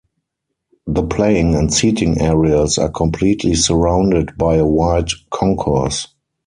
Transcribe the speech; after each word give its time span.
The 0.87 1.03
playing 1.03 1.53
and 1.53 1.71
seating 1.71 2.21
areas 2.21 2.79
are 2.79 2.89
completely 2.89 3.53
surrounded 3.53 4.35
by 4.35 4.55
a 4.55 4.65
wide 4.65 5.09
concourse. 5.29 6.07